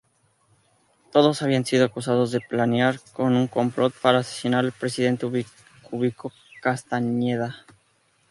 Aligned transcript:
Todos 1.11 1.43
habían 1.43 1.63
sido 1.63 1.85
acusados 1.85 2.31
de 2.31 2.39
planear 2.39 2.99
un 3.19 3.47
complot 3.47 3.93
para 4.01 4.17
asesinar 4.17 4.65
al 4.65 4.71
presidente 4.71 5.27
Ubico 5.91 6.31
Castañeda. 6.63 7.57